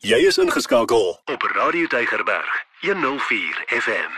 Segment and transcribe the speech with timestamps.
[0.00, 4.14] Jy is ingeskakel op Radio Tygerberg 104 FM.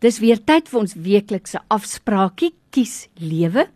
[0.00, 3.66] Dis weer tyd vir ons weeklikse afspraakie kies lewe.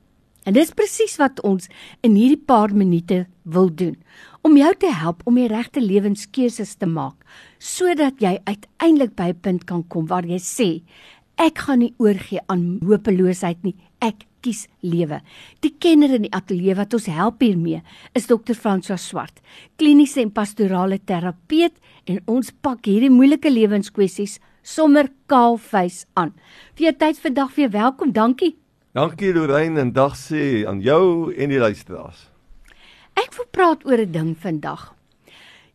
[0.49, 1.69] En dis presies wat ons
[2.01, 3.99] in hierdie paar minute wil doen
[4.49, 7.21] om jou te help om die regte lewenskeuses te maak
[7.61, 10.71] sodat jy uiteindelik by 'n punt kan kom waar jy sê
[11.37, 15.21] ek gaan nie oorgee aan hopeloosheid nie ek kies lewe.
[15.65, 17.83] Die kenner in die ateljee wat ons help hiermee
[18.15, 18.55] is Dr.
[18.55, 19.41] François Swart,
[19.81, 21.75] kliniese en pastorale terapeut
[22.07, 26.33] en ons pak hierdie moeilike lewenskwessies sommer kaalvuis aan.
[26.79, 28.15] Vir jou tyd vandag weer welkom.
[28.15, 28.55] Dankie.
[28.97, 32.29] Dankie Lorraine en dag sê aan jou en die luisteraars.
[33.17, 34.95] Ek wil praat oor 'n ding vandag.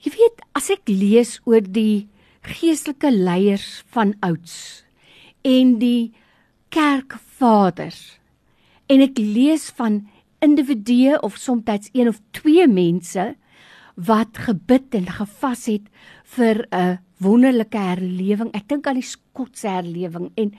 [0.02, 2.08] Jy weet, as ek lees oor die
[2.41, 4.83] geestelike leiers van ouds
[5.45, 6.13] en die
[6.69, 8.20] kerkvaders
[8.91, 10.02] en ek lees van
[10.44, 13.31] individue of soms een of twee mense
[13.95, 15.88] wat gebid en gevas het
[16.36, 18.50] vir 'n wonderlike herlewing.
[18.54, 20.53] Ek dink aan die Skotse herlewing en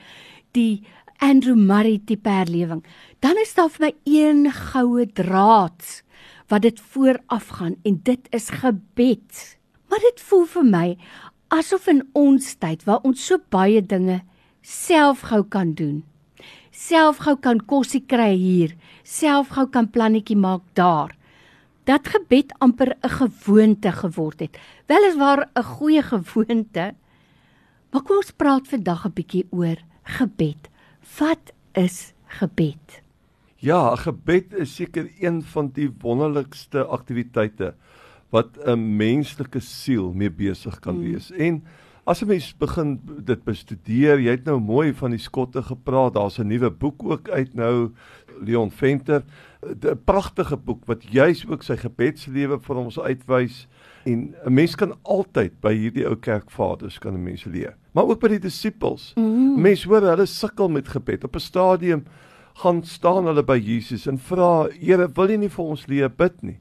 [0.52, 0.82] die
[1.18, 2.84] Andrew Murray tipe herlewing.
[3.20, 6.02] Dan is daar vir my een goue draad
[6.48, 9.58] wat dit vooraf gaan en dit is gebed.
[9.88, 10.96] Maar dit voel vir my
[11.48, 14.22] asof in ons tyd waar ons so baie dinge
[14.62, 16.04] self gou kan doen
[16.72, 18.72] self gou kan kosie kry hier,
[19.04, 21.14] self gou kan plannetjie maak daar.
[21.84, 24.58] Dat gebed amper 'n gewoonte geword het.
[24.86, 26.94] Weliswaar 'n goeie gewoonte.
[27.90, 30.70] Maar kom ons praat vandag 'n bietjie oor gebed.
[31.18, 33.02] Wat is gebed?
[33.56, 37.74] Ja, gebed is seker een van die wonderlikste aktiwiteite
[38.30, 41.12] wat 'n menslike siel mee besig kan hmm.
[41.12, 41.30] wees.
[41.30, 41.64] En
[42.04, 46.14] As 'n mens begin dit bestudeer, jy het nou mooi van die skotte gepraat.
[46.14, 47.92] Daar's 'n nuwe boek ook uit nou
[48.40, 49.22] Leon Venter,
[49.62, 53.68] 'n pragtige boek wat juis ook sy gebedslewe vir ons uitwys
[54.04, 57.76] en 'n mens kan altyd by hierdie ou kerkvaders kan 'n mens leer.
[57.92, 59.12] Maar ook by die disippels.
[59.16, 59.60] Mm -hmm.
[59.60, 61.24] Mense hoor hulle sukkel met gebed.
[61.24, 62.04] Op 'n stadium
[62.54, 66.42] gaan staan hulle by Jesus en vra: "Here, wil U nie vir ons leer bid
[66.42, 66.60] nie?"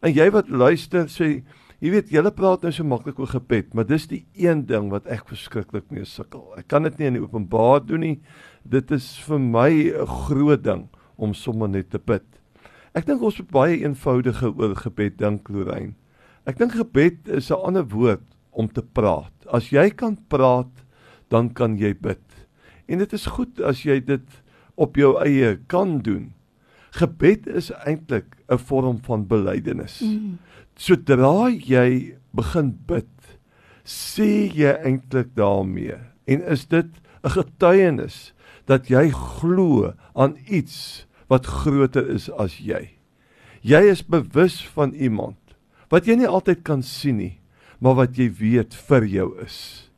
[0.00, 1.42] En jy wat luister sê
[1.82, 5.08] Jy weet, julle praat nou so maklik oor gebed, maar dis die een ding wat
[5.10, 6.44] ek verskriklik mee sukkel.
[6.54, 8.18] Ek kan dit nie in die openbaar doen nie.
[8.62, 10.84] Dit is vir my 'n groot ding
[11.18, 12.22] om sommer net te bid.
[12.94, 15.94] Ek dink ons moet baie eenvoudige oor gebed dink, Lorraine.
[16.46, 18.22] Ek dink gebed is 'n ander woord
[18.52, 19.32] om te praat.
[19.52, 20.84] As jy kan praat,
[21.30, 22.46] dan kan jy bid.
[22.86, 24.42] En dit is goed as jy dit
[24.76, 26.32] op jou eie kan doen.
[26.92, 30.00] Gebed is eintlik 'n vorm van belydenis.
[30.00, 30.38] Mm.
[30.76, 33.10] Sodra jy begin bid,
[33.84, 36.88] sê jy eintlik daarmee en is dit
[37.24, 38.32] 'n getuienis
[38.66, 42.94] dat jy glo aan iets wat groter is as jy.
[43.62, 45.38] Jy is bewus van iemand
[45.88, 47.40] wat jy nie altyd kan sien nie,
[47.78, 49.90] maar wat jy weet vir jou is.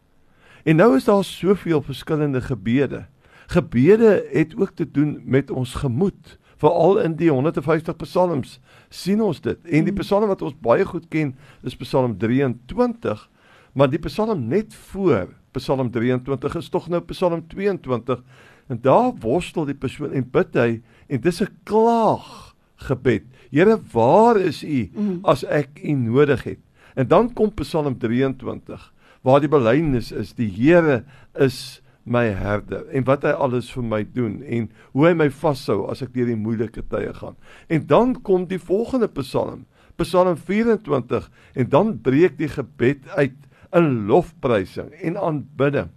[0.64, 3.06] En nou is daar soveel verskillende gebede.
[3.46, 8.58] Gebede het ook te doen met ons gemoed veral in die 150 psalms
[8.90, 9.58] sien ons dit.
[9.64, 10.02] En die hmm.
[10.02, 13.28] psalm wat ons baie goed ken is Psalm 23,
[13.74, 18.22] maar die psalm net voor Psalm 23 is tog nou Psalm 22
[18.68, 22.54] en daar worstel die persoon en bid hy en dis 'n klaag
[22.88, 23.24] gebed.
[23.50, 25.20] Here, waar is U hmm.
[25.22, 26.60] as ek U nodig het?
[26.94, 28.92] En dan kom Psalm 23
[29.22, 31.04] waar die belydenis is die Here
[31.34, 35.84] is my herder en wat hy alles vir my doen en hoe hy my vashou
[35.90, 37.36] as ek deur die moeilike tye gaan.
[37.72, 39.64] En dan kom die volgende Psalm,
[40.00, 43.38] Psalm 24 en dan breek die gebed uit
[43.74, 45.90] in lofprysing en aanbidding.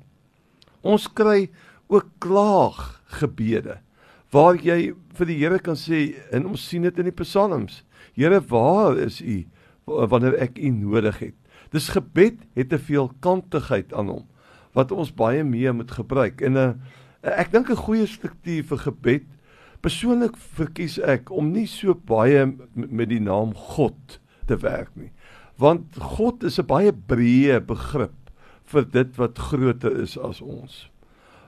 [0.82, 1.50] Ons kry
[1.92, 3.82] ook klaaggebede
[4.32, 7.82] waar jy vir die Here kan sê en ons sien dit in die Psalms.
[8.18, 9.44] Here, waar is U
[9.88, 11.38] wanneer ek U nodig het?
[11.72, 14.26] Dis gebed het 'n veelkantigheid aan hom
[14.78, 16.42] wat ons baie meer moet gebruik.
[16.42, 16.74] En 'n uh,
[17.22, 19.26] eh, ek dink 'n goeie struktuur vir gebed
[19.82, 25.12] persoonlik verkies ek om nie so baie met die naam God te werk nie.
[25.58, 28.16] Want God is 'n baie breë begrip
[28.66, 30.90] vir dit wat groter is as ons.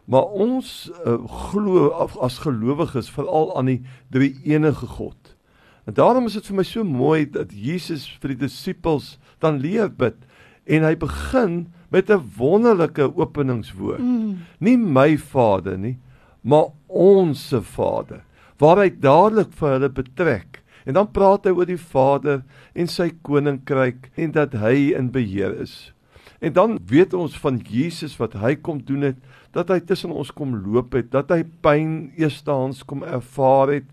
[0.05, 1.17] Maar ons uh,
[1.51, 1.89] glo
[2.21, 5.35] as gelowiges veral aan die drie enige God.
[5.85, 9.89] En daarom is dit vir my so mooi dat Jesus vir die disippels dan leer
[9.89, 10.17] bid
[10.65, 14.00] en hy begin met 'n wonderlike openingswoord.
[14.00, 14.38] Mm.
[14.59, 15.97] Nie my Vader nie,
[16.41, 18.24] maar ons se Vader,
[18.57, 20.63] waar hy dadelik vir hulle betrek.
[20.86, 22.44] En dan praat hy oor die Vader
[22.74, 25.94] en sy koninkryk en dat hy in beheer is.
[26.39, 29.18] En dan weet ons van Jesus wat hy kom doen het,
[29.51, 33.88] dat hy tussen ons kom loop het, dat hy pyn eerstehands kom ervaar het.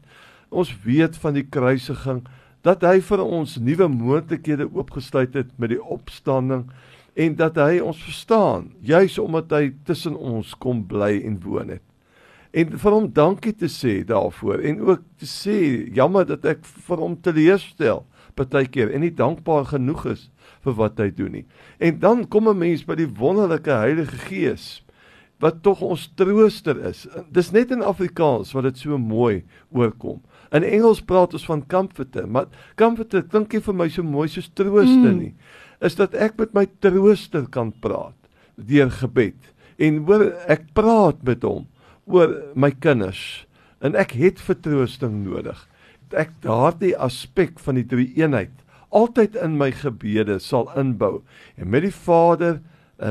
[0.48, 2.22] Ons weet van die kruisiging
[2.66, 6.64] dat hy vir ons nuwe moontlikhede oopgesluit het met die opstanding
[7.16, 11.84] en dat hy ons verstaan juis omdat hy tussen ons kom bly en woon het
[12.56, 15.58] en vir hom dankie te sê daarvoor en ook te sê
[15.96, 18.04] jammer dat ek vir hom teleurstel
[18.36, 20.26] partykeer en nie dankbaar genoeg is
[20.64, 21.46] vir wat hy doen nie.
[21.80, 24.82] En dan kom 'n mens by die wonderlike Heilige Gees
[25.42, 27.04] wat tog ons trooster is.
[27.34, 29.44] Dis net in Afrikaans wat dit so mooi
[29.74, 30.22] oorkom.
[30.54, 32.48] In Engels praat ons van comforter, maar
[32.80, 35.18] comforter klink nie vir my so mooi soos trooster mm.
[35.20, 35.32] nie.
[35.84, 38.16] Is dat ek met my trooster kan praat
[38.56, 41.66] deur gebed en hoor ek praat met hom
[42.08, 43.44] oor my kinders
[43.84, 45.58] en ek het vertroosting nodig.
[46.16, 48.54] Ek daardie aspek van die drie eenheid
[48.96, 51.20] altyd in my gebede sal inbou
[51.56, 52.60] en met die Vader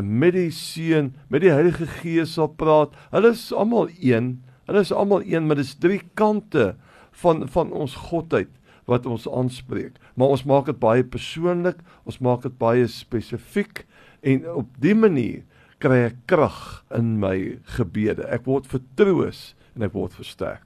[0.02, 2.96] met die Seun, met die Heilige Gees sal praat.
[3.14, 4.40] Hulle is almal een.
[4.66, 6.74] Hulle is almal een, maar dis drie kante
[7.22, 8.50] van van ons godheid
[8.90, 9.98] wat ons aanspreek.
[10.14, 13.86] Maar ons maak dit baie persoonlik, ons maak dit baie spesifiek
[14.26, 15.44] en op dië manier
[15.84, 16.60] kry ek krag
[16.96, 17.36] in my
[17.78, 18.26] gebede.
[18.32, 20.64] Ek word vertroos en ek word versterk.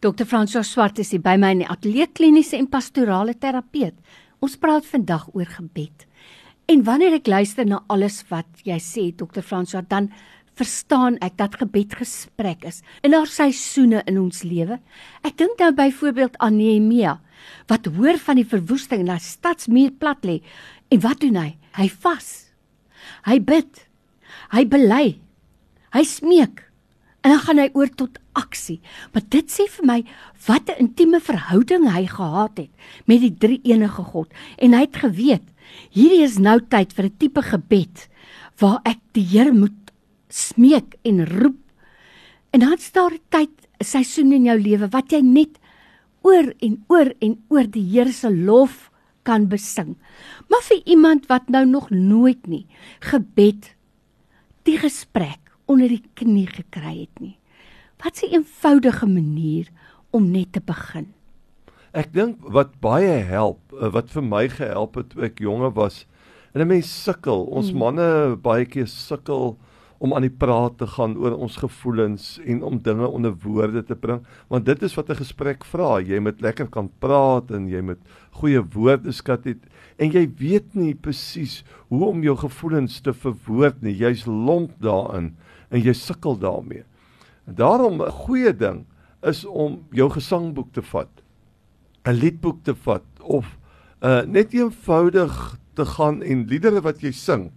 [0.00, 0.26] Dr.
[0.28, 3.96] François Swart is by my in die ateljee kliniese en pastorale terapeut.
[4.44, 6.04] Ons praat vandag oor gebed.
[6.68, 9.40] En wanneer ek luister na alles wat jy sê Dr.
[9.40, 10.10] François, dan
[10.58, 14.76] verstaan ek dat gebed gesprek is in haar seisoene in ons lewe.
[15.24, 17.16] Ek dink nou byvoorbeeld aan Nehemia
[17.70, 20.40] wat hoor van die verwoesting en die stadsmuur plat lê
[20.92, 21.50] en wat doen hy?
[21.78, 22.28] Hy vas.
[23.24, 23.86] Hy bid.
[24.52, 25.04] Hy bely.
[25.96, 26.66] Hy smeek.
[27.24, 28.78] En dan gaan hy oor tot aksie.
[29.14, 29.98] Maar dit sê vir my
[30.46, 32.70] wat 'n intieme verhouding hy gehad het
[33.06, 34.28] met die drie enige God.
[34.58, 35.46] En hy het geweet,
[35.90, 38.08] hierdie is nou tyd vir 'n tipe gebed
[38.60, 39.92] waar ek die Here moet
[40.28, 41.58] smeek en roep.
[42.52, 43.50] En dan staan 'n tyd,
[43.80, 45.58] 'n seisoen in jou lewe wat jy net
[46.22, 48.90] oor en oor en oor die Here se lof
[49.22, 49.96] kan besing.
[50.48, 52.66] Maar vir iemand wat nou nog nooit nie
[53.00, 53.74] gebed
[54.62, 57.38] die gesprek onder die knie gekry het nie.
[58.02, 59.68] Wat 'n eenvoudige manier
[60.10, 61.17] om net te begin.
[61.96, 66.06] Ek dink wat baie help, eh, wat vir my gehelp het toe ek jonger was,
[66.54, 67.78] en 'n mens sukkel, ons hmm.
[67.78, 69.56] manne baie keer sukkel
[69.98, 73.96] om aan die praat te gaan oor ons gevoelens en om dinge onder woorde te
[73.96, 76.00] bring, want dit is wat 'n gesprek vra.
[76.00, 77.98] Jy moet lekker kan praat en jy moet
[78.30, 79.56] goeie woordeskat hê
[79.98, 83.94] en jy weet nie presies hoe om jou gevoelens te verwoord nie.
[83.94, 85.36] Jy's lomp daarin
[85.70, 86.84] en jy sukkel daarmee.
[87.46, 88.86] En daarom 'n goeie ding
[89.22, 91.10] is om jou gesangboek te vat.
[92.06, 93.58] 'n Liedboek te vat of
[94.02, 97.50] uh net eenvoudig te gaan en liedere wat jy sing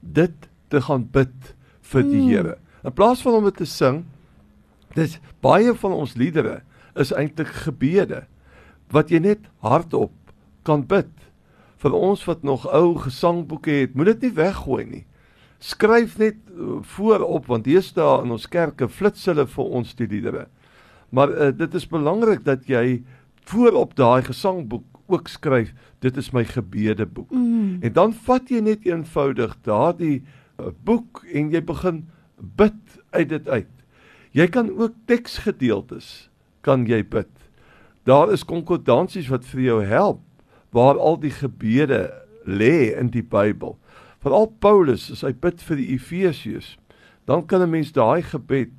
[0.00, 2.28] dit te gaan bid vir die mm.
[2.28, 2.56] Here.
[2.84, 4.04] In plaas van om dit te sing,
[4.94, 6.62] dis baie van ons liedere
[7.00, 8.24] is eintlik gebede
[8.94, 10.12] wat jy net hardop
[10.66, 11.10] kan bid
[11.82, 15.02] vir ons wat nog ou gesangboeke het, moet dit nie weggooi nie.
[15.60, 20.08] Skryf net uh, voorop want hier staan in ons kerke flits hulle vir ons die
[20.08, 20.46] liedere.
[21.14, 23.02] Maar uh, dit is belangrik dat jy
[23.50, 27.30] voorop daai gesangboek ook skryf, dit is my gebedeboek.
[27.30, 27.78] Mm.
[27.80, 32.04] En dan vat jy net eenvoudig daardie uh, boek en jy begin
[32.56, 33.72] bid uit dit uit.
[34.34, 36.30] Jy kan ook teksgedeeltes
[36.64, 37.30] kan jy bid.
[38.08, 40.22] Daar is konkordansies wat vir jou help
[40.74, 42.08] waar al die gebede
[42.44, 43.76] lê in die Bybel.
[44.24, 46.74] Veral Paulus, as hy bid vir die Efesiërs,
[47.28, 48.72] dan kan 'n mens daai gebed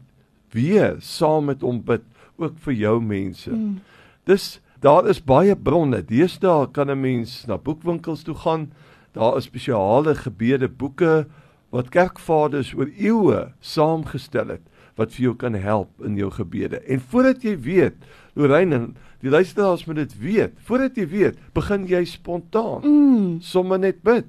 [0.51, 2.04] weer saam met hom bid
[2.38, 3.51] ook vir jou mense.
[3.51, 3.80] Mm.
[4.25, 6.01] Dis daar is baie bronne.
[6.05, 8.72] Deesdae kan 'n mens na boekwinkels toe gaan.
[9.13, 11.27] Daar is spesiale gebede boeke
[11.70, 14.62] wat kerkvaders oor eeue saamgestel het
[14.96, 16.79] wat vir jou kan help in jou gebede.
[16.88, 17.96] En voordat jy weet,
[18.34, 18.94] Lorraine
[19.25, 20.51] Die luisteraars moet dit weet.
[20.67, 22.84] Voordat jy weet, begin jy spontaan.
[22.86, 23.29] Mm.
[23.41, 24.27] Somme net bid.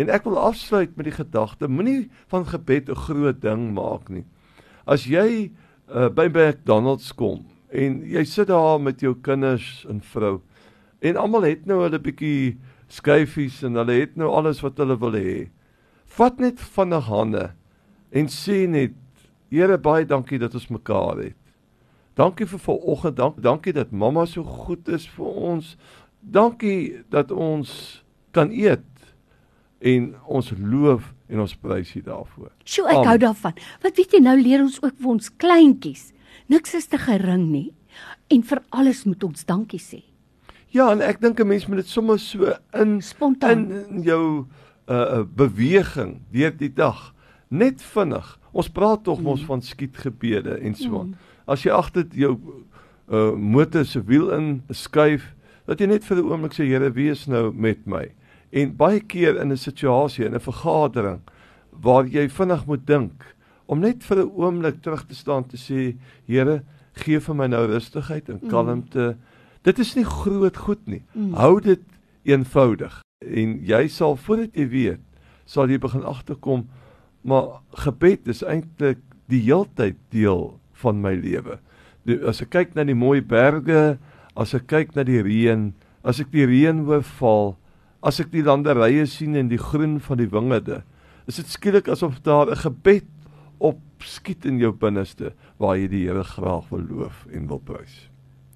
[0.00, 4.24] En ek wil afsluit met die gedagte: moenie van gebed 'n groot ding maak nie.
[4.86, 5.52] As jy
[5.92, 10.40] uh, by McDonald's kom en jy sit daar met jou kinders en vrou
[11.02, 12.56] en almal het nou hulle bietjie
[12.92, 15.48] skyfies en hulle het nou alles wat hulle wil hê.
[16.16, 17.52] Vat net van 'n hande
[18.12, 18.92] en sê net:
[19.50, 21.36] Here, baie dankie dat ons mekaar het.
[22.14, 23.16] Dankie vir vanoggend.
[23.16, 25.76] Dank, dankie dat mamma so goed is vir ons.
[26.20, 28.84] Dankie dat ons kan eet
[29.80, 32.50] en ons loof en ons prys U daarvoor.
[32.64, 33.08] Sjoe, ek Amen.
[33.08, 33.54] hou daarvan.
[33.82, 36.12] Wat weet jy nou leer ons ook vir ons kleintjies.
[36.48, 37.74] Niks is te gering nie.
[38.28, 40.02] En vir alles moet ons dankie sê.
[40.72, 44.46] Ja, en ek dink 'n mens moet dit sommer so in spontaan in jou
[44.88, 47.14] uh beweging deur die dag
[47.48, 48.38] net vinnig.
[48.52, 49.46] Ons praat tog mos mm.
[49.46, 51.06] van skietgebede en so aan.
[51.06, 52.36] Mm as jy agter jou
[53.12, 55.32] uh motor se wiel in skuif,
[55.66, 58.08] dat jy net vir 'n oomblik sê Here, wees nou met my.
[58.52, 61.20] En baie keer in 'n situasie, in 'n vergadering
[61.70, 63.34] waar jy vinnig moet dink
[63.66, 66.62] om net vir 'n oomblik terug te staan te sê, Here,
[66.94, 68.98] gee vir my nou rustigheid en kalmte.
[68.98, 69.18] Mm.
[69.62, 71.02] Dit is nie groot goed nie.
[71.14, 71.34] Mm.
[71.34, 71.82] Hou dit
[72.24, 75.00] eenvoudig en jy sal voordat jy weet,
[75.46, 76.68] sal jy begin agterkom
[77.22, 78.98] maar gebed is eintlik
[79.30, 81.58] die heeltyd deel van my lewe.
[82.26, 83.98] As ek kyk na die mooi berge,
[84.34, 85.70] as ek kyk na die reën,
[86.02, 87.54] as ek die reën hoor val,
[88.02, 90.80] as ek die landerye sien en die groen van die wingerde,
[91.30, 93.06] is dit skielik asof daar 'n gebed
[93.62, 98.08] opskiet in jou binneste waar jy die Here graag wil loof en wil prys.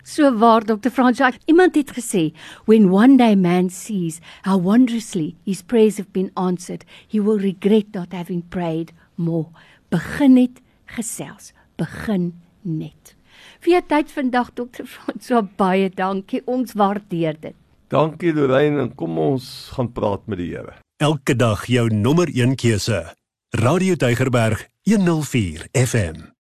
[0.07, 0.91] So waar Dr.
[0.91, 2.33] Francois iemand het gesê
[2.67, 7.95] when one day man sees how wondrously his prayers have been answered he will regret
[7.95, 9.51] not having prayed more
[9.91, 13.17] begin net gesels begin net
[13.59, 14.87] vir jou tyd vandag Dr.
[14.87, 17.59] Francois baie dankie ons waardeer dit
[17.91, 22.55] Dankie Lorraine en kom ons gaan praat met die Here Elke dag jou nommer 1
[22.63, 23.03] keuse
[23.59, 26.36] Radio Deugerberg 104 FM